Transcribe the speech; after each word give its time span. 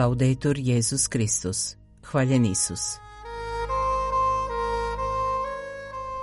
Laudetur 0.00 0.58
Jezus 0.58 1.08
Kristus. 1.08 1.76
Hvaljen 2.02 2.44
Isus. 2.44 2.80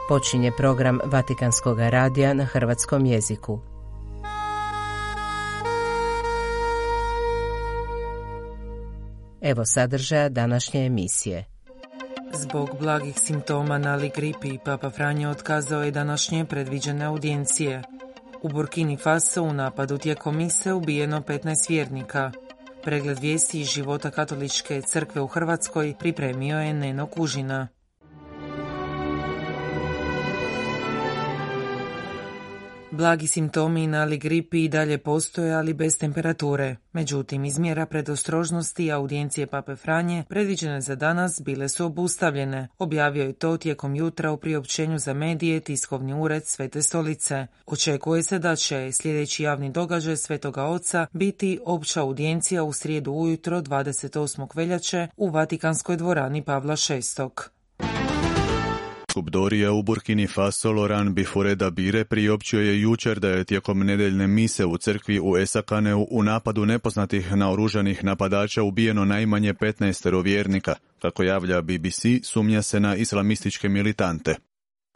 Počinje 0.10 0.52
program 0.58 1.00
Vatikanskog 1.06 1.80
radija 1.80 2.34
na 2.34 2.46
hrvatskom 2.46 3.06
jeziku. 3.06 3.60
Evo 9.42 9.66
sadržaja 9.66 10.30
današnje 10.30 10.86
emisije. 10.86 11.46
Zbog 12.34 12.70
blagih 12.80 13.20
simptoma 13.20 13.78
nali 13.78 14.12
gripi, 14.16 14.58
Papa 14.66 14.90
Franje 14.90 15.30
otkazao 15.30 15.84
je 15.84 15.92
današnje 15.92 16.46
predviđene 16.46 17.06
audijencije. 17.06 17.84
U 18.42 18.50
Burkini 18.50 18.98
Faso 18.98 19.44
u 19.44 19.54
napadu 19.54 19.98
tijekom 19.98 20.38
mise 20.38 20.74
ubijeno 20.74 21.22
15 21.22 21.70
vjernika. 21.70 22.32
Pregled 22.88 23.20
vijesti 23.20 23.60
iz 23.62 23.68
života 23.68 24.12
katoličke 24.12 24.82
crkve 24.82 25.22
u 25.22 25.28
Hrvatskoj 25.28 25.96
pripremio 26.00 26.60
je 26.60 26.74
Neno 26.74 27.06
Kužina. 27.06 27.68
Blagi 32.98 33.28
simptomi 33.28 33.88
nali 33.88 34.18
gripi 34.18 34.64
i 34.64 34.70
dalje 34.70 34.98
postoje, 34.98 35.54
ali 35.54 35.74
bez 35.74 35.98
temperature. 35.98 36.76
Međutim, 36.94 37.46
iz 37.46 37.60
mjera 37.60 37.86
predostrožnosti 37.86 38.92
audijencije 38.92 39.48
Pape 39.48 39.76
Franje 39.76 40.24
predviđene 40.30 40.82
za 40.82 40.96
danas 40.96 41.42
bile 41.42 41.70
su 41.70 41.86
obustavljene. 41.86 42.68
Objavio 42.78 43.24
je 43.24 43.34
to 43.34 43.58
tijekom 43.58 43.96
jutra 43.96 44.32
u 44.32 44.38
priopćenju 44.38 45.00
za 45.00 45.14
medije 45.14 45.60
tiskovni 45.60 46.14
ured 46.14 46.46
Svete 46.46 46.82
stolice. 46.82 47.48
Očekuje 47.66 48.24
se 48.24 48.40
da 48.40 48.56
će 48.56 48.92
sljedeći 48.92 49.44
javni 49.44 49.72
događaj 49.72 50.18
Svetoga 50.18 50.64
Oca 50.66 51.08
biti 51.14 51.60
opća 51.66 52.02
audijencija 52.02 52.64
u 52.64 52.74
srijedu 52.74 53.12
ujutro 53.12 53.62
28. 53.62 54.48
veljače 54.56 55.08
u 55.18 55.30
Vatikanskoj 55.30 55.98
dvorani 55.98 56.44
Pavla 56.44 56.76
VI. 56.90 57.57
Biskup 59.18 59.30
Dorija 59.30 59.72
u 59.72 59.82
Burkini 59.82 60.28
Faso 60.28 60.72
Loran 60.72 61.14
Bifureda 61.14 61.70
Bire 61.70 62.06
priopćio 62.06 62.62
je 62.62 62.82
jučer 62.82 63.20
da 63.20 63.30
je 63.30 63.44
tijekom 63.44 63.80
nedeljne 63.80 64.28
mise 64.28 64.66
u 64.66 64.78
crkvi 64.78 65.20
u 65.20 65.38
Esakaneu 65.38 66.08
u 66.10 66.24
napadu 66.24 66.66
nepoznatih 66.66 67.36
naoružanih 67.36 68.04
napadača 68.04 68.64
ubijeno 68.64 69.06
najmanje 69.06 69.54
15 69.54 70.24
vjernika. 70.24 70.76
Kako 71.02 71.24
javlja 71.24 71.62
BBC, 71.62 72.06
sumnja 72.24 72.62
se 72.62 72.80
na 72.80 72.96
islamističke 72.96 73.70
militante. 73.70 74.36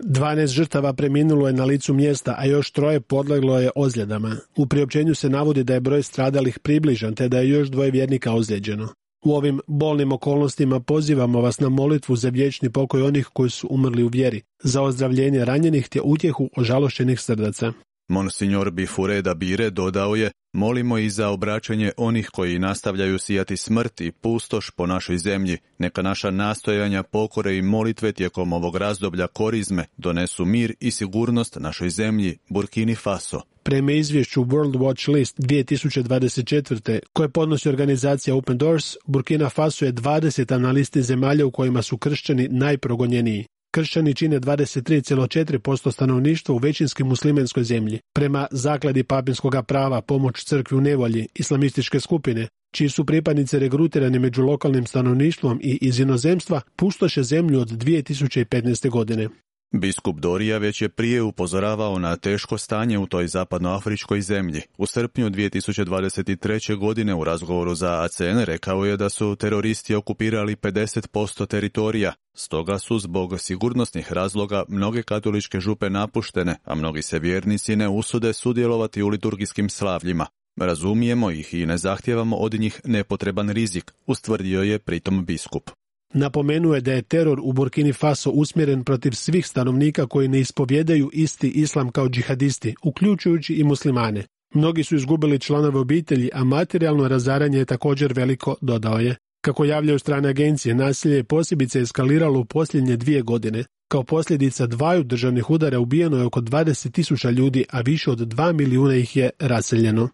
12 0.03 0.47
žrtava 0.47 0.93
preminulo 0.93 1.47
je 1.47 1.53
na 1.53 1.65
licu 1.65 1.93
mjesta, 1.93 2.35
a 2.37 2.45
još 2.45 2.71
troje 2.71 3.01
podleglo 3.01 3.59
je 3.59 3.69
ozljedama. 3.75 4.35
U 4.55 4.65
priopćenju 4.67 5.15
se 5.15 5.29
navodi 5.29 5.63
da 5.63 5.73
je 5.73 5.79
broj 5.79 6.03
stradalih 6.03 6.59
približan, 6.59 7.15
te 7.15 7.29
da 7.29 7.37
je 7.39 7.49
još 7.49 7.67
dvoje 7.67 7.91
vjernika 7.91 8.33
ozlijeđeno. 8.33 8.89
U 9.25 9.35
ovim 9.35 9.59
bolnim 9.67 10.11
okolnostima 10.11 10.79
pozivamo 10.79 11.41
vas 11.41 11.59
na 11.59 11.69
molitvu 11.69 12.15
za 12.15 12.29
vječni 12.29 12.69
pokoj 12.69 13.01
onih 13.01 13.27
koji 13.33 13.49
su 13.49 13.67
umrli 13.69 14.03
u 14.03 14.07
vjeri, 14.07 14.41
za 14.63 14.81
ozdravljenje 14.81 15.45
ranjenih 15.45 15.89
te 15.89 16.01
utjehu 16.01 16.49
ožalošćenih 16.57 17.21
srdaca. 17.21 17.73
Monsignor 18.11 18.71
Bifureda 18.71 19.33
Bire 19.33 19.69
dodao 19.69 20.15
je, 20.15 20.31
molimo 20.53 20.97
i 20.97 21.09
za 21.09 21.29
obraćanje 21.29 21.91
onih 21.97 22.29
koji 22.29 22.59
nastavljaju 22.59 23.19
sijati 23.19 23.57
smrt 23.57 24.01
i 24.01 24.11
pustoš 24.11 24.69
po 24.69 24.87
našoj 24.87 25.17
zemlji. 25.17 25.57
Neka 25.77 26.01
naša 26.01 26.31
nastojanja, 26.31 27.03
pokore 27.03 27.57
i 27.57 27.61
molitve 27.61 28.11
tijekom 28.11 28.53
ovog 28.53 28.75
razdoblja 28.75 29.27
korizme 29.27 29.85
donesu 29.97 30.45
mir 30.45 30.73
i 30.79 30.91
sigurnost 30.91 31.57
našoj 31.59 31.89
zemlji, 31.89 32.37
Burkini 32.49 32.95
Faso. 32.95 33.41
Prema 33.63 33.91
izvješću 33.91 34.43
World 34.43 34.77
Watch 34.77 35.13
List 35.13 35.39
2024. 35.39 36.99
koje 37.13 37.29
podnosi 37.29 37.69
organizacija 37.69 38.35
Open 38.35 38.57
Doors, 38.57 38.95
Burkina 39.05 39.49
Faso 39.49 39.85
je 39.85 39.93
20. 39.93 40.57
na 40.57 40.71
listi 40.71 41.01
zemalja 41.01 41.45
u 41.45 41.51
kojima 41.51 41.81
su 41.81 41.97
kršćani 41.97 42.47
najprogonjeniji. 42.47 43.45
Kršćani 43.71 44.13
čine 44.13 44.39
23,4% 44.39 45.91
stanovništva 45.91 46.55
u 46.55 46.57
većinski 46.57 47.03
muslimenskoj 47.03 47.63
zemlji. 47.63 47.99
Prema 48.13 48.47
zakladi 48.51 49.03
papinskog 49.03 49.55
prava 49.67 50.01
pomoć 50.01 50.43
crkvi 50.43 50.77
u 50.77 50.81
nevolji, 50.81 51.27
islamističke 51.35 51.99
skupine, 51.99 52.47
čiji 52.71 52.89
su 52.89 53.05
pripadnice 53.05 53.59
regrutirani 53.59 54.19
među 54.19 54.43
lokalnim 54.43 54.85
stanovništvom 54.85 55.59
i 55.63 55.77
iz 55.81 55.99
inozemstva, 55.99 56.61
pustoše 56.75 57.23
zemlju 57.23 57.59
od 57.59 57.69
2015. 57.69 58.89
godine. 58.89 59.29
Biskup 59.73 60.19
Dorija 60.19 60.57
već 60.57 60.81
je 60.81 60.89
prije 60.89 61.21
upozoravao 61.21 61.99
na 61.99 62.15
teško 62.15 62.57
stanje 62.57 62.97
u 62.97 63.07
toj 63.07 63.27
zapadnoafričkoj 63.27 64.21
zemlji. 64.21 64.61
U 64.77 64.85
srpnju 64.85 65.29
2023. 65.29 66.75
godine 66.77 67.15
u 67.15 67.23
razgovoru 67.23 67.75
za 67.75 68.03
ACN 68.03 68.39
rekao 68.43 68.85
je 68.85 68.97
da 68.97 69.09
su 69.09 69.35
teroristi 69.35 69.95
okupirali 69.95 70.55
50% 70.55 71.47
teritorija, 71.47 72.13
stoga 72.33 72.79
su 72.79 72.99
zbog 72.99 73.39
sigurnosnih 73.39 74.13
razloga 74.13 74.63
mnoge 74.67 75.03
katoličke 75.03 75.59
župe 75.59 75.89
napuštene, 75.89 76.55
a 76.63 76.75
mnogi 76.75 77.01
se 77.01 77.19
vjernici 77.19 77.75
ne 77.75 77.89
usude 77.89 78.33
sudjelovati 78.33 79.01
u 79.01 79.07
liturgijskim 79.07 79.69
slavljima. 79.69 80.25
Razumijemo 80.55 81.31
ih 81.31 81.53
i 81.53 81.65
ne 81.65 81.77
zahtijevamo 81.77 82.35
od 82.35 82.53
njih 82.53 82.81
nepotreban 82.85 83.49
rizik, 83.49 83.91
ustvrdio 84.05 84.61
je 84.61 84.79
pritom 84.79 85.25
biskup. 85.25 85.69
Napomenuo 86.13 86.75
je 86.75 86.81
da 86.81 86.93
je 86.93 87.01
teror 87.01 87.39
u 87.43 87.53
Burkini 87.53 87.93
Faso 87.93 88.29
usmjeren 88.29 88.83
protiv 88.83 89.11
svih 89.11 89.47
stanovnika 89.47 90.07
koji 90.07 90.27
ne 90.27 90.39
ispovjedaju 90.39 91.09
isti 91.13 91.47
islam 91.49 91.91
kao 91.91 92.09
džihadisti, 92.09 92.75
uključujući 92.83 93.53
i 93.53 93.63
muslimane. 93.63 94.23
Mnogi 94.53 94.83
su 94.83 94.95
izgubili 94.95 95.39
članove 95.39 95.79
obitelji, 95.79 96.29
a 96.33 96.43
materijalno 96.43 97.07
razaranje 97.07 97.57
je 97.57 97.65
također 97.65 98.13
veliko, 98.13 98.55
dodao 98.61 98.99
je. 98.99 99.15
Kako 99.41 99.65
javljaju 99.65 99.99
strane 99.99 100.29
agencije, 100.29 100.75
nasilje 100.75 101.15
je 101.15 101.23
posebice 101.23 101.79
eskaliralo 101.79 102.39
u 102.39 102.45
posljednje 102.45 102.97
dvije 102.97 103.21
godine. 103.21 103.63
Kao 103.87 104.03
posljedica 104.03 104.67
dvaju 104.67 105.03
državnih 105.03 105.49
udara 105.49 105.79
ubijeno 105.79 106.17
je 106.17 106.25
oko 106.25 106.41
20 106.41 106.91
tisuća 106.91 107.29
ljudi, 107.29 107.65
a 107.69 107.81
više 107.81 108.11
od 108.11 108.19
2 108.19 108.53
milijuna 108.53 108.95
ih 108.95 109.17
je 109.17 109.29
raseljeno. 109.39 110.09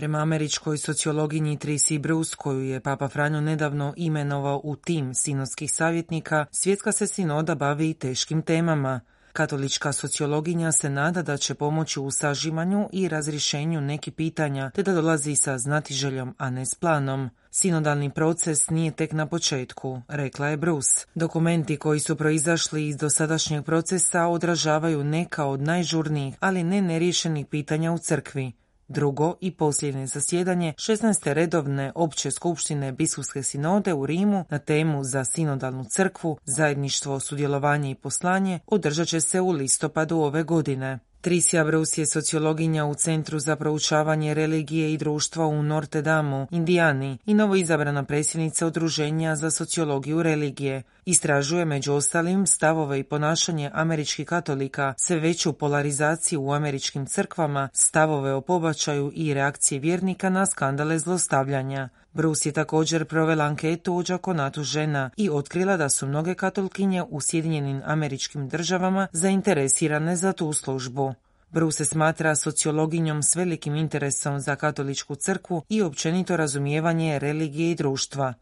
Prema 0.00 0.18
američkoj 0.18 0.78
sociologinji 0.78 1.58
Tracy 1.58 1.98
Bruce, 1.98 2.36
koju 2.36 2.60
je 2.60 2.80
Papa 2.80 3.08
Franjo 3.08 3.40
nedavno 3.40 3.94
imenovao 3.96 4.60
u 4.64 4.76
tim 4.76 5.14
sinodskih 5.14 5.72
savjetnika, 5.72 6.46
svjetska 6.50 6.92
se 6.92 7.06
sinoda 7.06 7.54
bavi 7.54 7.94
teškim 7.94 8.42
temama. 8.42 9.00
Katolička 9.32 9.92
sociologinja 9.92 10.72
se 10.72 10.90
nada 10.90 11.22
da 11.22 11.36
će 11.36 11.54
pomoći 11.54 12.00
u 12.00 12.10
sažimanju 12.10 12.88
i 12.92 13.08
razrješenju 13.08 13.80
nekih 13.80 14.14
pitanja, 14.14 14.70
te 14.70 14.82
da 14.82 14.92
dolazi 14.92 15.36
sa 15.36 15.58
znatiželjom, 15.58 16.34
a 16.38 16.50
ne 16.50 16.66
s 16.66 16.74
planom. 16.74 17.30
Sinodalni 17.50 18.10
proces 18.10 18.70
nije 18.70 18.92
tek 18.92 19.12
na 19.12 19.26
početku, 19.26 20.02
rekla 20.08 20.48
je 20.48 20.56
Bruce. 20.56 21.06
Dokumenti 21.14 21.76
koji 21.76 22.00
su 22.00 22.16
proizašli 22.16 22.88
iz 22.88 22.96
dosadašnjeg 22.96 23.64
procesa 23.64 24.26
odražavaju 24.26 25.04
neka 25.04 25.44
od 25.44 25.60
najžurnijih, 25.60 26.36
ali 26.40 26.62
ne 26.62 26.82
neriješenih 26.82 27.46
pitanja 27.46 27.92
u 27.92 27.98
crkvi. 27.98 28.52
Drugo 28.92 29.34
i 29.40 29.50
posljednje 29.50 30.06
zasjedanje 30.06 30.74
16. 30.76 31.32
redovne 31.32 31.92
opće 31.94 32.30
skupštine 32.30 32.92
biskupske 32.92 33.42
sinode 33.42 33.94
u 33.94 34.06
Rimu 34.06 34.44
na 34.48 34.58
temu 34.58 35.04
za 35.04 35.24
sinodalnu 35.24 35.84
crkvu, 35.84 36.38
zajedništvo, 36.44 37.20
sudjelovanje 37.20 37.90
i 37.90 37.94
poslanje 37.94 38.60
održat 38.66 39.08
će 39.08 39.20
se 39.20 39.40
u 39.40 39.50
listopadu 39.50 40.16
ove 40.16 40.42
godine. 40.42 40.98
Trisija 41.20 41.64
Brus 41.64 41.98
je 41.98 42.06
sociologinja 42.06 42.84
u 42.84 42.94
Centru 42.94 43.38
za 43.38 43.56
proučavanje 43.56 44.34
religije 44.34 44.92
i 44.92 44.98
društva 44.98 45.46
u 45.46 45.62
Norte 45.62 46.02
Damu, 46.02 46.46
Indijani 46.50 47.18
i 47.26 47.34
novoizabrana 47.34 48.04
predsjednica 48.04 48.66
Udruženja 48.66 49.36
za 49.36 49.50
sociologiju 49.50 50.22
religije. 50.22 50.82
Istražuje 51.04 51.64
među 51.64 51.92
ostalim 51.92 52.46
stavove 52.46 52.98
i 52.98 53.04
ponašanje 53.04 53.70
američkih 53.74 54.26
katolika, 54.26 54.94
sve 54.96 55.18
veću 55.18 55.52
polarizaciju 55.52 56.42
u 56.42 56.52
američkim 56.52 57.06
crkvama, 57.06 57.68
stavove 57.72 58.32
o 58.32 58.40
pobačaju 58.40 59.12
i 59.14 59.34
reakcije 59.34 59.78
vjernika 59.78 60.30
na 60.30 60.46
skandale 60.46 60.98
zlostavljanja. 60.98 61.88
Bruce 62.12 62.48
je 62.48 62.52
također 62.52 63.04
provela 63.04 63.44
anketu 63.44 63.94
u 63.94 64.02
džakonatu 64.02 64.62
žena 64.62 65.10
i 65.16 65.30
otkrila 65.30 65.76
da 65.76 65.88
su 65.88 66.06
mnoge 66.06 66.34
katolkinje 66.34 67.02
u 67.02 67.20
Sjedinjenim 67.20 67.82
američkim 67.84 68.48
državama 68.48 69.08
zainteresirane 69.12 70.16
za 70.16 70.32
tu 70.32 70.52
službu. 70.52 71.14
Bruce 71.50 71.76
se 71.76 71.84
smatra 71.84 72.34
sociologinjom 72.34 73.22
s 73.22 73.36
velikim 73.36 73.74
interesom 73.74 74.40
za 74.40 74.56
katoličku 74.56 75.14
crkvu 75.14 75.62
i 75.68 75.82
općenito 75.82 76.36
razumijevanje 76.36 77.18
religije 77.18 77.70
i 77.70 77.74
društva. 77.74 78.34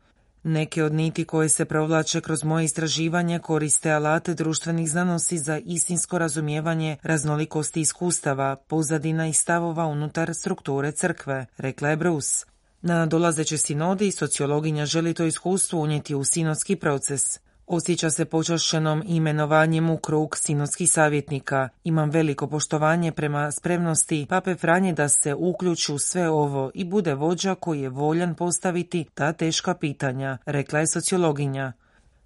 Neke 0.43 0.85
od 0.85 0.93
niti 0.93 1.25
koje 1.25 1.49
se 1.49 1.65
provlače 1.65 2.21
kroz 2.21 2.45
moje 2.45 2.65
istraživanje 2.65 3.39
koriste 3.39 3.91
alate 3.91 4.35
društvenih 4.35 4.91
znanosti 4.91 5.39
za 5.39 5.59
istinsko 5.65 6.19
razumijevanje 6.19 6.97
raznolikosti 7.03 7.81
iskustava, 7.81 8.57
pozadina 8.57 9.29
i 9.29 9.33
stavova 9.33 9.87
unutar 9.87 10.35
strukture 10.35 10.93
crkve, 10.93 11.47
rekla 11.59 11.89
je 11.89 11.97
Bruce. 11.97 12.47
Na 12.83 13.07
dolazeće 13.07 13.59
sinodi 13.59 14.11
sociologinja 14.11 14.87
želi 14.87 15.15
to 15.15 15.25
iskustvo 15.25 15.81
unijeti 15.81 16.15
u 16.15 16.25
sinodski 16.25 16.77
proces. 16.77 17.41
Osjeća 17.67 18.11
se 18.11 18.25
počašćenom 18.25 19.03
imenovanjem 19.07 19.91
u 19.91 19.99
krug 19.99 20.37
sinodskih 20.37 20.91
savjetnika. 20.91 21.69
Imam 21.85 22.11
veliko 22.11 22.47
poštovanje 22.47 23.13
prema 23.13 23.51
spremnosti 23.53 24.27
Pape 24.29 24.55
Franje 24.55 24.93
da 24.93 25.09
se 25.09 25.35
uključi 25.35 25.93
u 25.93 25.99
sve 25.99 26.29
ovo 26.29 26.71
i 26.75 26.85
bude 26.85 27.15
vođa 27.15 27.55
koji 27.55 27.81
je 27.81 27.89
voljan 27.89 28.35
postaviti 28.35 29.07
ta 29.15 29.33
teška 29.33 29.75
pitanja, 29.75 30.39
rekla 30.47 30.79
je 30.79 30.87
sociologinja. 30.87 31.73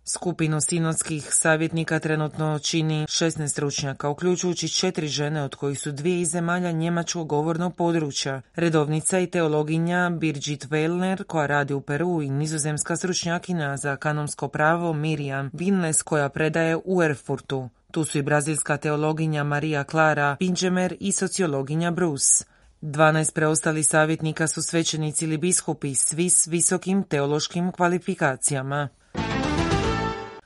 Skupinu 0.05 0.61
sinodskih 0.61 1.29
savjetnika 1.35 1.99
trenutno 1.99 2.59
čini 2.59 3.07
16 3.07 3.49
stručnjaka, 3.49 4.09
uključujući 4.09 4.69
četiri 4.69 5.09
žene, 5.09 5.43
od 5.43 5.55
kojih 5.55 5.81
su 5.81 5.93
dvije 5.93 6.21
iz 6.21 6.31
zemalja 6.31 6.73
njemačkog 6.73 7.29
govornog 7.29 7.77
područja. 7.77 8.43
Redovnica 8.55 9.19
i 9.19 9.27
teologinja 9.27 10.11
Birgit 10.11 10.67
Wellner, 10.67 11.25
koja 11.25 11.47
radi 11.47 11.75
u 11.75 11.81
Peru 11.81 12.23
i 12.23 12.31
nizozemska 12.31 12.97
stručnjakinja 12.97 13.77
za 13.77 13.97
kanonsko 13.97 14.49
pravo 14.49 14.93
Miriam 14.93 15.51
Winles, 15.51 16.03
koja 16.03 16.29
predaje 16.29 16.77
u 16.85 17.03
Erfurtu. 17.03 17.69
Tu 17.91 18.05
su 18.05 18.19
i 18.19 18.23
brazilska 18.23 18.77
teologinja 18.77 19.45
Maria 19.45 19.85
Clara 19.85 20.37
Pinđemer 20.39 20.97
i 21.01 21.13
sociologinja 21.13 21.91
Bruce. 21.91 22.45
12 22.83 23.35
preostali 23.35 23.83
savjetnika 23.83 24.47
su 24.47 24.63
svećenici 24.63 25.25
ili 25.25 25.39
biskupi, 25.39 25.95
svi 25.95 26.31
s 26.31 26.47
visokim 26.47 27.03
teološkim 27.03 27.73
kvalifikacijama. 27.73 28.89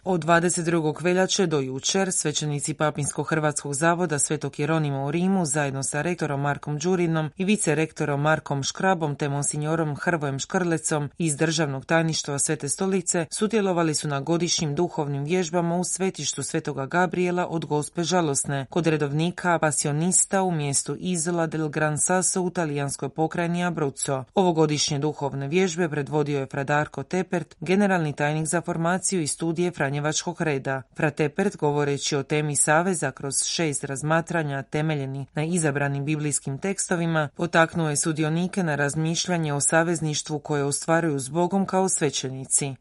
Od 0.08 0.25
22. 0.25 1.03
veljače 1.03 1.47
do 1.47 1.61
jučer 1.61 2.12
svećenici 2.12 2.75
Papinsko-Hrvatskog 2.75 3.75
zavoda 3.75 4.19
Svetog 4.19 4.61
Jeronima 4.61 5.05
u 5.05 5.11
Rimu 5.11 5.44
zajedno 5.44 5.82
sa 5.82 6.03
rektorom 6.03 6.41
Markom 6.41 6.79
Đurinom 6.79 7.31
i 7.37 7.44
vicerektorom 7.44 8.20
Markom 8.20 8.62
Škrabom 8.62 9.17
te 9.17 9.29
monsignorom 9.29 9.97
Hrvojem 9.97 10.38
Škrlecom 10.38 11.11
iz 11.19 11.37
Državnog 11.37 11.85
tajništva 11.85 12.38
Svete 12.38 12.69
stolice 12.69 13.26
sudjelovali 13.31 13.94
su 13.94 14.08
na 14.08 14.20
godišnjim 14.20 14.75
duhovnim 14.75 15.25
vježbama 15.25 15.76
u 15.76 15.85
svetištu 15.85 16.43
Svetoga 16.43 16.87
Gabriela 16.87 17.47
od 17.47 17.64
Gospe 17.64 18.03
Žalosne 18.03 18.67
kod 18.70 18.87
redovnika 18.87 19.58
pasionista 19.58 20.43
u 20.43 20.50
mjestu 20.50 20.97
Izola 20.99 21.47
del 21.47 21.69
Gran 21.69 21.99
Sasso 21.99 22.43
u 22.43 22.50
talijanskoj 22.50 23.08
pokrajini 23.08 23.64
Abruzzo. 23.64 24.25
Ovogodišnje 24.35 24.99
duhovne 24.99 25.49
vježbe 25.49 25.88
predvodio 25.88 26.38
je 26.38 26.47
Fradarko 26.47 27.03
Tepert, 27.03 27.56
generalni 27.61 28.12
tajnik 28.12 28.47
za 28.47 28.61
formaciju 28.61 29.20
i 29.20 29.26
studije 29.26 29.70
Franje 29.70 29.95
Franjevačkog 29.96 30.40
reda. 30.40 30.82
Fratepert, 30.96 31.56
govoreći 31.56 32.16
o 32.16 32.22
temi 32.22 32.56
Saveza 32.56 33.10
kroz 33.10 33.34
šest 33.44 33.84
razmatranja 33.84 34.62
temeljeni 34.62 35.26
na 35.34 35.44
izabranim 35.44 36.04
biblijskim 36.04 36.58
tekstovima, 36.58 37.28
potaknuo 37.37 37.90
je 37.90 37.96
sudionike 37.96 38.62
na 38.62 38.75
razmišljanje 38.75 39.52
o 39.52 39.60
savezništvu 39.60 40.38
koje 40.38 40.64
ostvaruju 40.64 41.19
s 41.19 41.28
Bogom 41.28 41.66
kao 41.66 41.88
svećenici. 41.88 42.75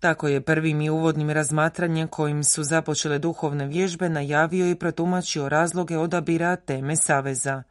Tako 0.00 0.28
je 0.28 0.40
prvim 0.40 0.80
i 0.80 0.90
uvodnim 0.90 1.30
razmatranjem 1.30 2.08
kojim 2.08 2.44
su 2.44 2.64
započele 2.64 3.18
duhovne 3.18 3.66
vježbe 3.66 4.08
najavio 4.08 4.70
i 4.70 4.74
protumačio 4.74 5.48
razloge 5.48 5.98
odabira 5.98 6.56
teme 6.56 6.96
Saveza. 6.96 7.62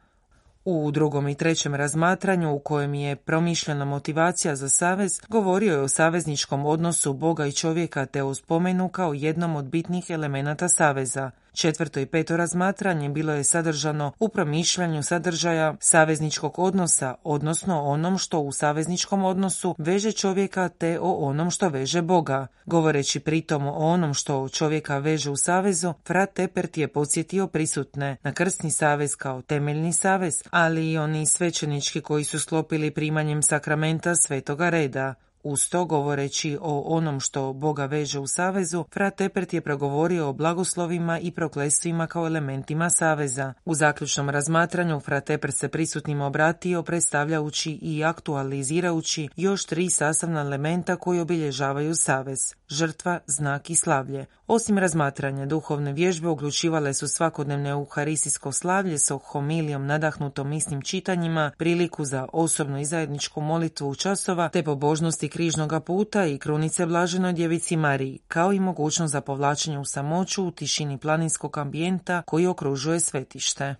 U 0.68 0.90
drugom 0.90 1.28
i 1.28 1.34
trećem 1.34 1.74
razmatranju 1.74 2.54
u 2.54 2.58
kojem 2.58 2.94
je 2.94 3.16
promišljena 3.16 3.84
motivacija 3.84 4.56
za 4.56 4.68
savez, 4.68 5.20
govorio 5.28 5.72
je 5.72 5.80
o 5.80 5.88
savezničkom 5.88 6.66
odnosu 6.66 7.12
Boga 7.12 7.46
i 7.46 7.52
čovjeka 7.52 8.06
te 8.06 8.22
o 8.22 8.34
spomenu 8.34 8.88
kao 8.88 9.14
jednom 9.14 9.56
od 9.56 9.64
bitnih 9.64 10.10
elemenata 10.10 10.68
saveza. 10.68 11.30
Četvrto 11.56 12.00
i 12.00 12.06
peto 12.06 12.36
razmatranje 12.36 13.08
bilo 13.08 13.32
je 13.32 13.44
sadržano 13.44 14.12
u 14.18 14.28
promišljanju 14.28 15.02
sadržaja 15.02 15.74
savezničkog 15.80 16.58
odnosa, 16.58 17.14
odnosno 17.24 17.82
onom 17.82 18.18
što 18.18 18.40
u 18.40 18.52
savezničkom 18.52 19.24
odnosu 19.24 19.74
veže 19.78 20.12
čovjeka 20.12 20.68
te 20.68 20.98
o 21.00 21.12
onom 21.12 21.50
što 21.50 21.68
veže 21.68 22.02
Boga. 22.02 22.46
Govoreći 22.66 23.20
pritom 23.20 23.66
o 23.66 23.72
onom 23.72 24.14
što 24.14 24.48
čovjeka 24.48 24.98
veže 24.98 25.30
u 25.30 25.36
savezu, 25.36 25.94
Frat 26.06 26.32
Tepert 26.34 26.78
je 26.78 26.88
podsjetio 26.88 27.46
prisutne 27.46 28.16
na 28.22 28.32
krstni 28.32 28.70
savez 28.70 29.16
kao 29.16 29.42
temeljni 29.42 29.92
savez, 29.92 30.42
ali 30.50 30.90
i 30.90 30.98
oni 30.98 31.26
svećenički 31.26 32.00
koji 32.00 32.24
su 32.24 32.40
sklopili 32.40 32.90
primanjem 32.90 33.42
sakramenta 33.42 34.14
svetoga 34.14 34.70
reda. 34.70 35.14
Uz 35.48 35.68
to 35.68 35.84
govoreći 35.84 36.58
o 36.60 36.80
onom 36.96 37.20
što 37.20 37.52
Boga 37.52 37.86
veže 37.86 38.18
u 38.18 38.26
savezu, 38.26 38.84
Fra 38.92 39.10
Tepert 39.10 39.52
je 39.52 39.60
progovorio 39.60 40.28
o 40.28 40.32
blagoslovima 40.32 41.18
i 41.18 41.30
proklestvima 41.30 42.06
kao 42.06 42.26
elementima 42.26 42.90
saveza. 42.90 43.54
U 43.64 43.74
zaključnom 43.74 44.30
razmatranju 44.30 45.00
Fra 45.00 45.20
Tepert 45.20 45.54
se 45.54 45.68
prisutnima 45.68 46.26
obratio 46.26 46.82
predstavljajući 46.82 47.78
i 47.82 48.04
aktualizirajući 48.04 49.28
još 49.36 49.64
tri 49.64 49.90
sastavna 49.90 50.40
elementa 50.40 50.96
koji 50.96 51.20
obilježavaju 51.20 51.94
savez 51.94 52.54
žrtva, 52.68 53.20
znak 53.26 53.70
i 53.70 53.74
slavlje. 53.74 54.26
Osim 54.46 54.78
razmatranja, 54.78 55.46
duhovne 55.46 55.92
vježbe 55.92 56.28
uključivale 56.28 56.94
su 56.94 57.08
svakodnevne 57.08 57.70
euharistijsko 57.70 58.52
slavlje 58.52 58.98
s 58.98 59.12
homilijom 59.24 59.86
nadahnutom 59.86 60.52
istim 60.52 60.82
čitanjima, 60.82 61.50
priliku 61.58 62.04
za 62.04 62.26
osobno 62.32 62.80
i 62.80 62.84
zajedničku 62.84 63.40
molitvu 63.40 63.94
časova, 63.94 64.48
te 64.48 64.62
pobožnosti 64.62 65.28
križnoga 65.36 65.80
puta 65.80 66.26
i 66.26 66.38
krunice 66.38 66.86
blaženoj 66.86 67.32
djevici 67.32 67.76
Mariji, 67.76 68.18
kao 68.28 68.52
i 68.52 68.60
mogućnost 68.60 69.12
za 69.12 69.20
povlačenje 69.20 69.78
u 69.78 69.84
samoću 69.84 70.44
u 70.44 70.50
tišini 70.50 70.98
planinskog 70.98 71.58
ambijenta 71.58 72.22
koji 72.26 72.46
okružuje 72.46 73.00
svetište. 73.00 73.74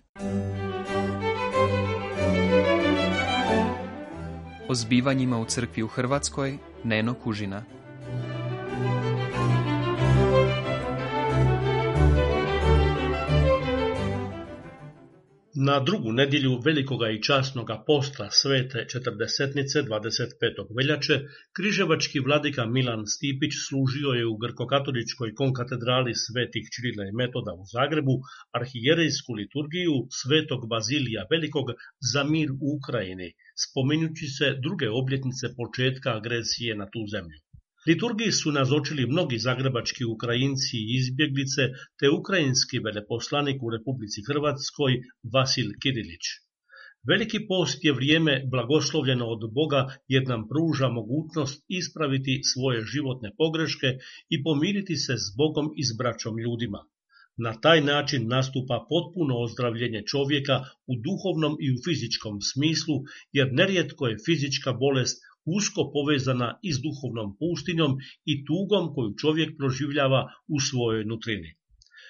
O 4.69 4.75
zbivanjima 4.75 5.39
u 5.39 5.45
crkvi 5.45 5.83
u 5.83 5.87
Hrvatskoj 5.87 6.57
Neno 6.83 7.13
Kužina 7.13 7.63
Na 15.65 15.79
drugu 15.79 16.11
nedjelju 16.11 16.59
velikoga 16.65 17.07
i 17.09 17.21
časnoga 17.27 17.75
posta 17.87 18.25
svete 18.31 18.85
četrdesetnice 18.91 19.81
25. 19.83 20.75
veljače, 20.77 21.15
križevački 21.55 22.19
vladika 22.19 22.65
Milan 22.65 23.03
Stipić 23.13 23.53
služio 23.67 24.09
je 24.19 24.25
u 24.25 24.37
grkokatoličkoj 24.43 25.33
konkatedrali 25.41 26.13
svetih 26.25 26.69
Čirila 26.73 27.03
i 27.07 27.15
Metoda 27.21 27.53
u 27.61 27.63
Zagrebu 27.73 28.15
arhijerejsku 28.59 29.33
liturgiju 29.33 29.95
svetog 30.19 30.69
Bazilija 30.69 31.25
Velikog 31.31 31.67
za 32.11 32.23
mir 32.23 32.49
u 32.51 32.67
Ukrajini, 32.77 33.29
spominjući 33.65 34.27
se 34.37 34.47
druge 34.65 34.87
obljetnice 35.01 35.45
početka 35.59 36.09
agresije 36.19 36.75
na 36.81 36.85
tu 36.93 37.01
zemlju. 37.13 37.39
Liturgiji 37.87 38.31
su 38.31 38.51
nazočili 38.51 39.05
mnogi 39.07 39.37
zagrebački 39.39 40.05
Ukrajinci 40.05 40.77
i 40.77 40.95
izbjeglice, 40.99 41.61
te 41.99 42.09
ukrajinski 42.09 42.79
veleposlanik 42.79 43.63
u 43.63 43.69
Republici 43.75 44.23
Hrvatskoj 44.27 44.97
Vasil 45.33 45.69
Kirilić. 45.81 46.25
Veliki 47.09 47.39
post 47.47 47.85
je 47.85 47.93
vrijeme 47.93 48.33
blagoslovljeno 48.51 49.25
od 49.35 49.41
Boga 49.53 49.81
jer 50.07 50.27
nam 50.27 50.47
pruža 50.49 50.87
mogućnost 50.89 51.63
ispraviti 51.67 52.41
svoje 52.53 52.83
životne 52.93 53.31
pogreške 53.37 53.87
i 54.29 54.43
pomiriti 54.43 54.95
se 54.95 55.13
s 55.17 55.27
Bogom 55.37 55.71
i 55.77 55.83
s 55.83 55.91
braćom 55.97 56.39
ljudima. 56.39 56.81
Na 57.45 57.53
taj 57.63 57.81
način 57.81 58.27
nastupa 58.27 58.85
potpuno 58.89 59.33
ozdravljenje 59.45 60.01
čovjeka 60.11 60.55
u 60.91 60.93
duhovnom 61.05 61.57
i 61.65 61.71
u 61.71 61.77
fizičkom 61.85 62.41
smislu, 62.51 62.95
jer 63.31 63.53
nerijetko 63.53 64.07
je 64.07 64.21
fizička 64.25 64.73
bolest 64.73 65.26
usko 65.57 65.91
povezana 65.93 66.59
i 66.63 66.73
s 66.73 66.79
duhovnom 66.85 67.37
pustinjom 67.39 67.91
i 68.25 68.45
tugom 68.45 68.93
koju 68.93 69.15
čovjek 69.21 69.57
proživljava 69.57 70.21
u 70.47 70.59
svojoj 70.59 71.05
nutrini. 71.05 71.51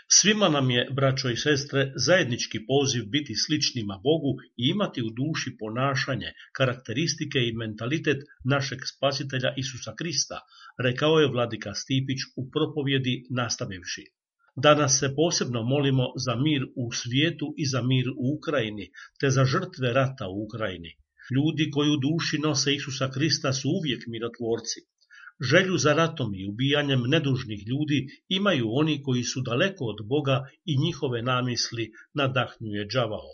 Svima 0.10 0.50
nam 0.50 0.70
je, 0.72 0.88
braćo 0.96 1.30
i 1.30 1.38
sestre, 1.38 1.94
zajednički 1.96 2.60
poziv 2.68 3.04
biti 3.06 3.36
sličnima 3.36 3.96
Bogu 4.04 4.32
i 4.58 4.70
imati 4.74 5.02
u 5.02 5.10
duši 5.20 5.52
ponašanje, 5.60 6.30
karakteristike 6.58 7.40
i 7.40 7.56
mentalitet 7.62 8.18
našeg 8.46 8.80
spasitelja 8.94 9.54
Isusa 9.58 9.94
Krista, 10.00 10.40
rekao 10.86 11.20
je 11.20 11.32
vladika 11.34 11.74
Stipić 11.74 12.20
u 12.38 12.50
propovjedi 12.52 13.16
nastavivši. 13.30 14.06
Danas 14.56 15.00
se 15.00 15.16
posebno 15.16 15.64
molimo 15.64 16.06
za 16.26 16.36
mir 16.36 16.64
u 16.76 16.92
svijetu 16.92 17.54
i 17.58 17.66
za 17.66 17.82
mir 17.82 18.08
u 18.10 18.26
Ukrajini, 18.38 18.90
te 19.20 19.30
za 19.30 19.46
žrtve 19.46 19.94
rata 19.94 20.28
u 20.28 20.44
Ukrajini. 20.46 20.92
Ljudi 21.36 21.70
koji 21.72 21.90
u 21.90 21.98
duši 21.98 22.38
nose 22.38 22.76
Isusa 22.76 23.12
Krista 23.12 23.54
su 23.54 23.70
uvijek 23.70 24.04
mirotvorci. 24.08 24.80
Želju 25.50 25.78
za 25.78 25.94
ratom 25.94 26.36
i 26.36 26.46
ubijanjem 26.50 27.02
nedužnih 27.14 27.68
ljudi 27.68 28.08
imaju 28.30 28.66
oni 28.70 29.02
koji 29.04 29.24
su 29.24 29.42
daleko 29.42 29.86
od 29.86 30.08
Boga 30.08 30.38
i 30.66 30.78
njihove 30.86 31.22
namisli 31.22 31.92
nadahnjuje 32.14 32.88
džavao. 32.88 33.32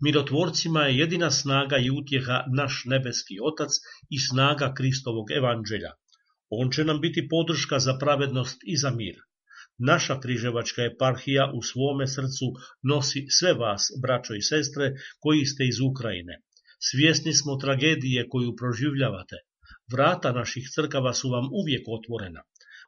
Mirotvorcima 0.00 0.82
je 0.82 0.98
jedina 0.98 1.30
snaga 1.30 1.78
i 1.78 1.90
utjeha 1.90 2.44
naš 2.56 2.82
nebeski 2.86 3.38
Otac 3.42 3.70
i 4.10 4.18
snaga 4.18 4.74
Kristovog 4.76 5.30
evanđelja. 5.30 5.92
On 6.50 6.70
će 6.70 6.84
nam 6.84 7.00
biti 7.00 7.28
podrška 7.28 7.78
za 7.78 7.98
pravednost 7.98 8.58
i 8.64 8.76
za 8.76 8.90
mir. 8.90 9.16
Naša 9.78 10.20
križevačka 10.20 10.82
eparhija 10.82 11.50
u 11.54 11.62
svome 11.62 12.06
srcu 12.06 12.46
nosi 12.82 13.26
sve 13.38 13.52
vas, 13.54 13.82
braćo 14.02 14.34
i 14.34 14.42
sestre, 14.42 14.92
koji 15.20 15.44
ste 15.44 15.66
iz 15.66 15.80
Ukrajine. 15.80 16.40
Svjesni 16.88 17.32
smo 17.34 17.56
tragedije 17.56 18.28
koju 18.28 18.56
proživljavate. 18.56 19.36
Vrata 19.92 20.32
naših 20.32 20.68
crkava 20.74 21.12
su 21.14 21.30
vam 21.30 21.48
uvijek 21.62 21.82
otvorena. 21.88 22.42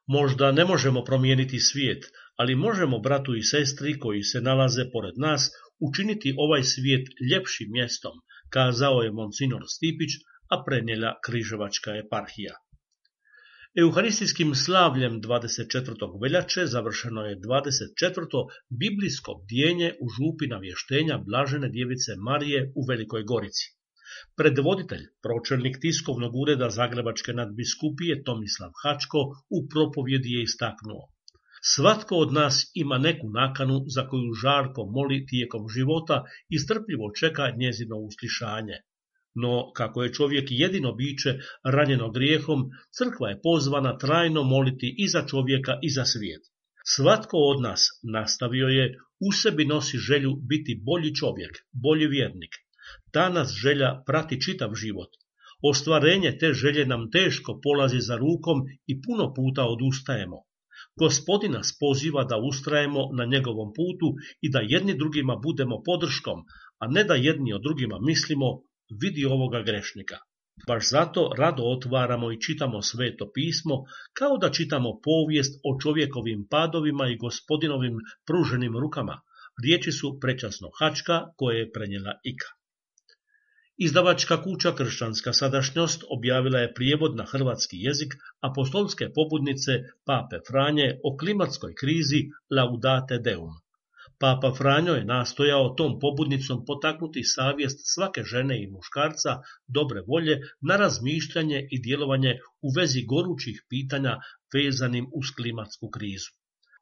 Možda 0.06 0.52
ne 0.52 0.64
možemo 0.64 1.04
promijeniti 1.04 1.60
svijet, 1.60 2.04
ali 2.36 2.54
možemo 2.54 2.98
bratu 2.98 3.34
i 3.34 3.42
sestri 3.42 3.98
koji 3.98 4.22
se 4.22 4.40
nalaze 4.40 4.84
pored 4.92 5.14
nas 5.16 5.50
učiniti 5.80 6.34
ovaj 6.36 6.62
svijet 6.62 7.06
ljepšim 7.30 7.68
mjestom, 7.72 8.12
kazao 8.50 9.02
je 9.02 9.12
Monsinor 9.12 9.62
Stipić, 9.68 10.10
a 10.50 10.62
prenijela 10.66 11.18
Križevačka 11.24 11.90
eparhija. 11.96 12.54
Euharistijskim 13.80 14.54
slavljem 14.54 15.20
24. 15.22 16.22
veljače 16.22 16.66
završeno 16.66 17.22
je 17.22 17.36
24. 17.36 18.48
biblijsko 18.80 19.32
bdjenje 19.44 19.94
u 20.00 20.08
župi 20.16 20.46
navještenja 20.46 21.18
Blažene 21.18 21.68
djevice 21.68 22.12
Marije 22.16 22.72
u 22.74 22.84
Velikoj 22.88 23.22
Gorici. 23.22 23.81
Predvoditelj, 24.36 25.04
pročelnik 25.22 25.78
tiskovnog 25.80 26.36
ureda 26.42 26.70
Zagrebačke 26.70 27.32
nadbiskupije 27.32 28.22
Tomislav 28.24 28.70
Hačko 28.82 29.18
u 29.56 29.68
propovjedi 29.68 30.30
je 30.36 30.42
istaknuo. 30.42 31.02
Svatko 31.74 32.16
od 32.16 32.32
nas 32.32 32.70
ima 32.74 32.98
neku 32.98 33.30
nakanu 33.30 33.84
za 33.96 34.06
koju 34.08 34.32
žarko 34.42 34.86
moli 34.86 35.26
tijekom 35.26 35.68
života 35.68 36.22
i 36.48 36.58
strpljivo 36.58 37.10
čeka 37.20 37.50
njezino 37.56 37.96
uslišanje. 37.96 38.78
No, 39.34 39.72
kako 39.72 40.02
je 40.02 40.12
čovjek 40.12 40.48
jedino 40.50 40.92
biće 40.92 41.38
ranjeno 41.64 42.10
grijehom, 42.10 42.64
crkva 42.98 43.28
je 43.28 43.40
pozvana 43.42 43.98
trajno 43.98 44.42
moliti 44.42 44.94
i 44.98 45.08
za 45.08 45.26
čovjeka 45.26 45.78
i 45.82 45.90
za 45.90 46.04
svijet. 46.04 46.42
Svatko 46.96 47.36
od 47.36 47.62
nas, 47.62 47.80
nastavio 48.02 48.66
je, 48.66 48.98
u 49.20 49.32
sebi 49.32 49.64
nosi 49.64 49.98
želju 49.98 50.36
biti 50.36 50.80
bolji 50.84 51.14
čovjek, 51.14 51.52
bolji 51.72 52.06
vjernik. 52.06 52.50
Ta 53.12 53.28
nas 53.28 53.50
želja 53.62 54.02
prati 54.06 54.40
čitav 54.40 54.74
život. 54.74 55.08
Ostvarenje 55.70 56.38
te 56.38 56.52
želje 56.52 56.86
nam 56.86 57.10
teško 57.10 57.60
polazi 57.62 58.00
za 58.00 58.16
rukom 58.16 58.62
i 58.86 59.02
puno 59.02 59.34
puta 59.34 59.66
odustajemo. 59.66 60.36
Gospodina 61.00 61.58
nas 61.58 61.76
poziva 61.80 62.24
da 62.24 62.36
ustrajemo 62.38 63.02
na 63.18 63.24
njegovom 63.24 63.72
putu 63.76 64.08
i 64.40 64.50
da 64.50 64.60
jedni 64.60 64.94
drugima 64.98 65.36
budemo 65.36 65.82
podrškom, 65.84 66.38
a 66.78 66.86
ne 66.86 67.04
da 67.04 67.14
jedni 67.14 67.52
o 67.52 67.58
drugima 67.58 67.98
mislimo, 68.00 68.46
vidi 69.02 69.24
ovoga 69.26 69.62
grešnika. 69.62 70.16
Baš 70.66 70.90
zato 70.90 71.30
rado 71.38 71.62
otvaramo 71.62 72.32
i 72.32 72.40
čitamo 72.40 72.82
sveto 72.82 73.30
pismo, 73.34 73.76
kao 74.18 74.38
da 74.38 74.50
čitamo 74.50 74.90
povijest 75.04 75.60
o 75.64 75.80
čovjekovim 75.82 76.46
padovima 76.50 77.08
i 77.08 77.16
gospodinovim 77.16 77.96
pruženim 78.26 78.78
rukama. 78.78 79.20
Riječi 79.64 79.92
su 79.92 80.18
prečasno 80.20 80.68
hačka 80.78 81.20
koje 81.36 81.58
je 81.58 81.72
prenijela 81.72 82.12
Ika. 82.24 82.61
Izdavačka 83.76 84.42
kuća 84.42 84.74
Kršćanska 84.74 85.32
sadašnjost 85.32 86.04
objavila 86.10 86.58
je 86.58 86.74
prijevod 86.74 87.16
na 87.16 87.24
hrvatski 87.24 87.76
jezik 87.80 88.14
apostolske 88.40 89.08
pobudnice 89.14 89.72
Pape 90.06 90.36
Franje 90.48 90.98
o 91.04 91.16
klimatskoj 91.16 91.74
krizi 91.74 92.20
Laudate 92.50 93.18
Deum. 93.18 93.54
Papa 94.18 94.52
Franjo 94.58 94.94
je 94.94 95.04
nastojao 95.04 95.74
tom 95.78 95.98
pobudnicom 96.00 96.64
potaknuti 96.66 97.24
savjest 97.24 97.80
svake 97.94 98.22
žene 98.24 98.62
i 98.62 98.70
muškarca 98.70 99.36
dobre 99.66 100.02
volje 100.08 100.36
na 100.60 100.76
razmišljanje 100.76 101.66
i 101.70 101.82
djelovanje 101.82 102.38
u 102.62 102.72
vezi 102.76 103.04
gorućih 103.04 103.64
pitanja 103.68 104.18
vezanim 104.54 105.06
uz 105.14 105.26
klimatsku 105.36 105.90
krizu. 105.90 106.30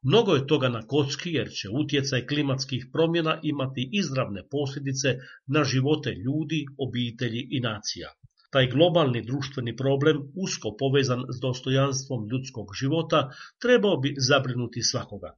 Mnogo 0.03 0.35
je 0.35 0.47
toga 0.47 0.69
na 0.69 0.81
kocki 0.87 1.33
jer 1.33 1.49
će 1.49 1.69
utjecaj 1.69 2.25
klimatskih 2.27 2.85
promjena 2.93 3.39
imati 3.43 3.89
izravne 3.91 4.43
posljedice 4.51 5.15
na 5.47 5.63
živote 5.63 6.11
ljudi, 6.11 6.65
obitelji 6.77 7.47
i 7.51 7.59
nacija. 7.59 8.09
Taj 8.51 8.67
globalni 8.67 9.21
društveni 9.21 9.75
problem, 9.75 10.17
usko 10.35 10.75
povezan 10.79 11.21
s 11.29 11.39
dostojanstvom 11.41 12.27
ljudskog 12.31 12.67
života, 12.79 13.29
trebao 13.61 13.97
bi 13.97 14.15
zabrinuti 14.17 14.83
svakoga. 14.83 15.37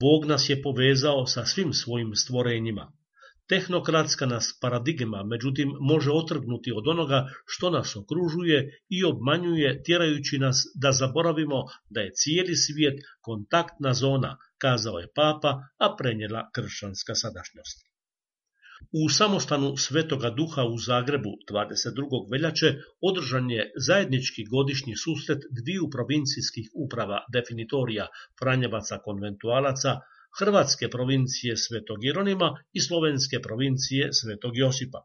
Bog 0.00 0.24
nas 0.24 0.48
je 0.48 0.62
povezao 0.62 1.26
sa 1.26 1.44
svim 1.44 1.72
svojim 1.72 2.14
stvorenjima. 2.14 2.92
Tehnokratska 3.50 4.26
nas 4.26 4.58
paradigma, 4.60 5.22
međutim, 5.24 5.72
može 5.80 6.10
otrgnuti 6.10 6.72
od 6.72 6.88
onoga 6.88 7.28
što 7.46 7.70
nas 7.70 7.96
okružuje 7.96 8.58
i 8.88 9.04
obmanjuje, 9.04 9.82
tjerajući 9.82 10.38
nas 10.38 10.56
da 10.82 10.92
zaboravimo 10.92 11.64
da 11.88 12.00
je 12.00 12.12
cijeli 12.14 12.56
svijet 12.56 13.00
kontaktna 13.20 13.94
zona, 13.94 14.36
kazao 14.58 14.98
je 14.98 15.12
papa, 15.14 15.50
a 15.78 15.96
prenijela 15.98 16.50
kršćanska 16.54 17.14
sadašnjost. 17.14 17.90
U 19.02 19.08
samostanu 19.08 19.76
Svetoga 19.76 20.30
duha 20.30 20.62
u 20.64 20.78
Zagrebu 20.78 21.32
22. 21.50 22.30
veljače 22.32 22.68
održan 23.08 23.50
je 23.50 23.72
zajednički 23.86 24.44
godišnji 24.54 24.94
susret 24.96 25.42
dviju 25.60 25.90
provincijskih 25.90 26.70
uprava 26.84 27.18
definitorija 27.32 28.06
Franjevaca 28.40 28.98
konventualaca 29.04 30.00
Hrvatske 30.38 30.88
provincije 30.88 31.56
Svetog 31.56 32.04
Jeronima 32.04 32.48
i 32.72 32.80
Slovenske 32.80 33.40
provincije 33.42 34.12
Svetog 34.12 34.56
Josipa. 34.56 35.00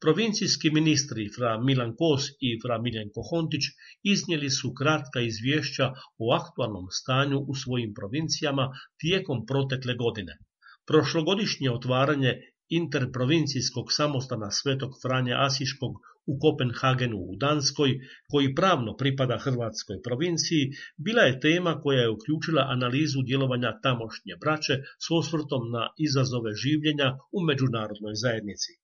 Provincijski 0.00 0.70
ministri 0.70 1.28
fra 1.36 1.60
Milan 1.60 1.96
Kos 1.96 2.28
i 2.40 2.58
fra 2.62 2.78
Miljenko 2.82 3.22
Hontić 3.30 3.62
iznijeli 4.02 4.50
su 4.50 4.74
kratka 4.74 5.20
izvješća 5.20 5.92
o 6.18 6.32
aktualnom 6.32 6.86
stanju 6.90 7.38
u 7.38 7.54
svojim 7.54 7.94
provincijama 7.94 8.70
tijekom 9.00 9.46
protekle 9.46 9.94
godine. 9.94 10.38
Prošlogodišnje 10.86 11.70
otvaranje 11.70 12.32
interprovincijskog 12.70 13.92
samostana 13.92 14.50
Svetog 14.50 14.90
Franja 15.02 15.36
Asiškog 15.46 15.92
u 16.26 16.38
Kopenhagenu 16.38 17.16
u 17.16 17.36
Danskoj, 17.36 17.90
koji 18.30 18.54
pravno 18.54 18.96
pripada 18.96 19.38
Hrvatskoj 19.38 20.02
provinciji, 20.02 20.70
bila 20.96 21.22
je 21.22 21.40
tema 21.40 21.80
koja 21.80 22.00
je 22.00 22.14
uključila 22.16 22.66
analizu 22.68 23.22
djelovanja 23.22 23.80
tamošnje 23.82 24.34
braće 24.40 24.74
s 25.04 25.10
osvrtom 25.10 25.70
na 25.72 25.88
izazove 25.98 26.54
življenja 26.54 27.08
u 27.32 27.44
međunarodnoj 27.48 28.14
zajednici. 28.14 28.79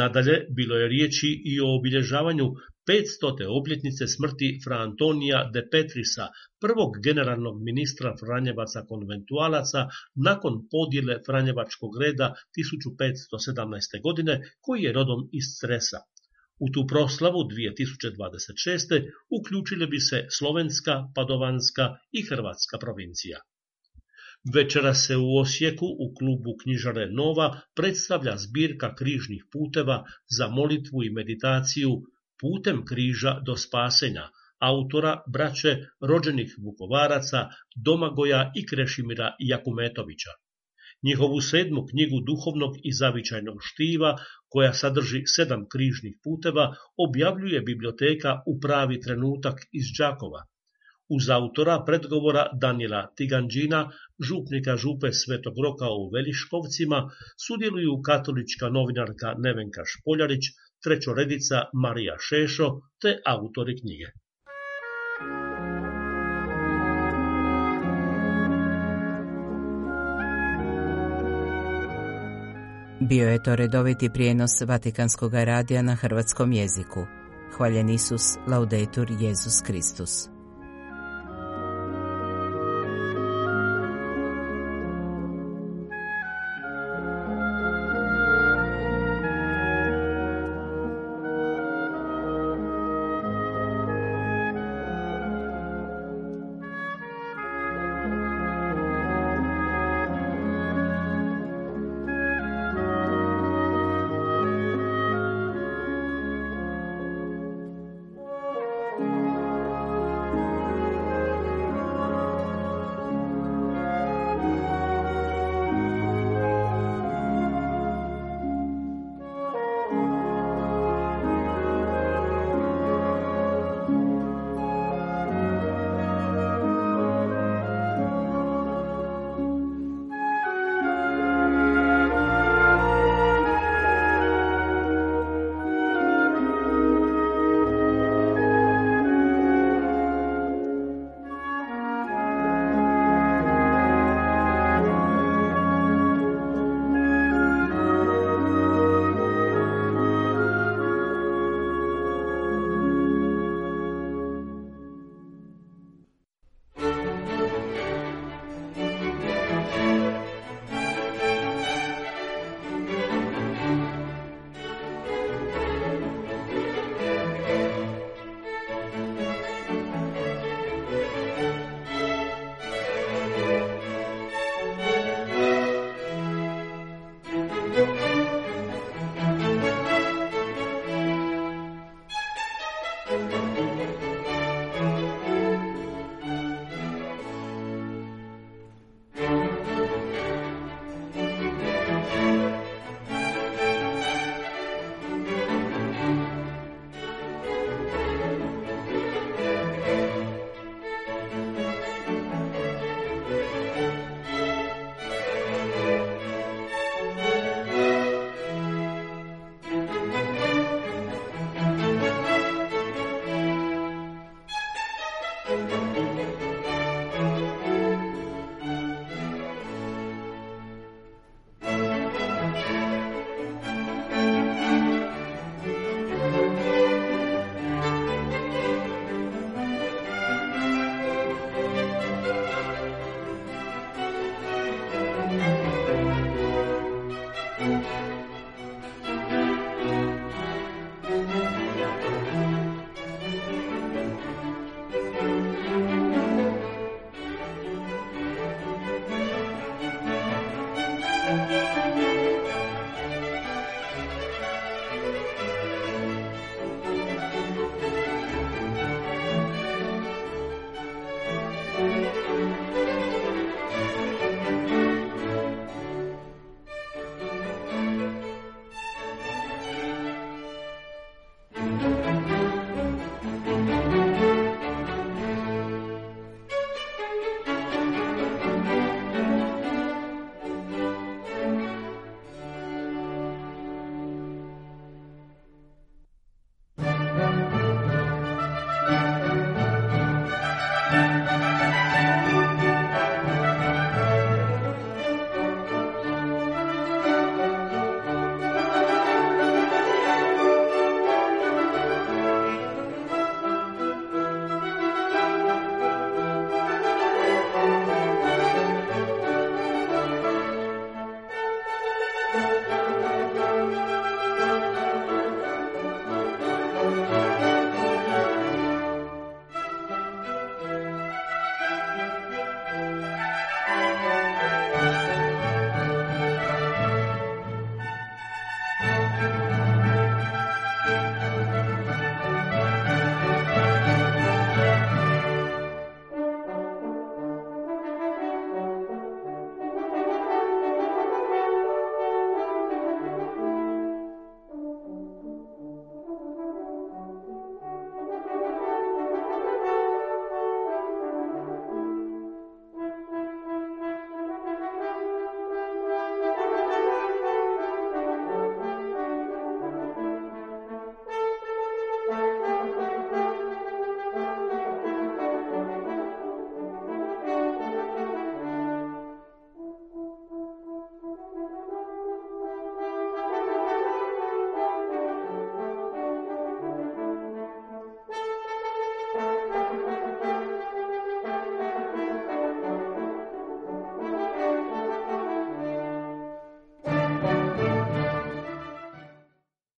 Nadalje, 0.00 0.36
bilo 0.56 0.74
je 0.76 0.88
riječi 0.88 1.30
i 1.44 1.60
o 1.60 1.76
obilježavanju 1.78 2.46
500. 2.88 3.46
obljetnice 3.58 4.06
smrti 4.06 4.48
Fra 4.64 4.76
Antonija 4.86 5.50
de 5.54 5.62
Petrisa, 5.72 6.26
prvog 6.60 6.90
generalnog 7.06 7.62
ministra 7.68 8.16
Franjevaca 8.22 8.80
konventualaca 8.88 9.80
nakon 10.28 10.54
podjele 10.74 11.14
Franjevačkog 11.26 11.92
reda 12.02 12.34
1517. 12.58 14.02
godine, 14.02 14.34
koji 14.60 14.82
je 14.82 14.92
rodom 14.92 15.20
iz 15.32 15.46
Stresa. 15.56 15.98
U 16.64 16.66
tu 16.74 16.86
proslavu 16.92 17.40
2026. 17.54 19.10
uključile 19.38 19.86
bi 19.86 20.00
se 20.00 20.18
Slovenska, 20.38 20.94
Padovanska 21.14 21.86
i 22.18 22.20
Hrvatska 22.28 22.78
provincija. 22.78 23.38
Večera 24.52 24.94
se 24.94 25.16
u 25.16 25.36
Osijeku 25.36 25.86
u 25.86 26.14
klubu 26.14 26.56
knjižare 26.62 27.10
Nova 27.10 27.60
predstavlja 27.74 28.36
zbirka 28.36 28.94
križnih 28.94 29.44
puteva 29.52 30.04
za 30.38 30.48
molitvu 30.48 31.04
i 31.04 31.10
meditaciju 31.10 31.90
putem 32.40 32.84
križa 32.84 33.40
do 33.46 33.56
spasenja, 33.56 34.28
autora 34.60 35.22
braće 35.32 35.76
rođenih 36.00 36.54
Vukovaraca 36.64 37.48
Domagoja 37.76 38.52
i 38.54 38.66
Krešimira 38.66 39.36
Jakumetovića. 39.38 40.30
Njihovu 41.02 41.40
sedmu 41.40 41.86
knjigu 41.90 42.20
duhovnog 42.26 42.76
i 42.82 42.92
zavičajnog 42.92 43.58
štiva, 43.60 44.16
koja 44.48 44.72
sadrži 44.72 45.22
sedam 45.26 45.68
križnih 45.68 46.14
puteva, 46.24 46.74
objavljuje 46.96 47.60
biblioteka 47.60 48.42
u 48.46 48.60
pravi 48.60 49.00
trenutak 49.00 49.60
iz 49.72 49.86
Đakova. 49.98 50.44
Uz 51.08 51.30
autora 51.30 51.84
predgovora 51.86 52.44
Danila 52.60 53.12
Tiganđina, 53.16 53.90
župnika 54.28 54.76
župe 54.76 55.12
Svetog 55.12 55.54
Roka 55.64 55.88
u 55.90 56.10
Veliškovcima, 56.14 57.10
sudjeluju 57.46 58.02
katolička 58.02 58.68
novinarka 58.68 59.34
Nevenka 59.38 59.82
Špoljarić, 59.84 60.44
trećoredica 60.84 61.64
Marija 61.72 62.16
Šešo 62.28 62.68
te 63.00 63.18
autori 63.26 63.80
knjige. 63.80 64.06
Bio 73.00 73.28
je 73.28 73.42
to 73.42 73.56
redoviti 73.56 74.10
prijenos 74.14 74.60
Vatikanskog 74.60 75.34
radija 75.34 75.82
na 75.82 75.94
hrvatskom 75.94 76.52
jeziku. 76.52 77.06
Hvaljen 77.56 77.90
Isus, 77.90 78.22
laudetur 78.48 79.10
Jezus 79.20 79.62
Kristus. 79.66 80.33